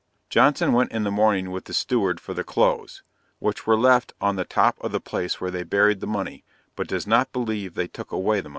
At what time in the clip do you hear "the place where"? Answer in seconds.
4.91-5.51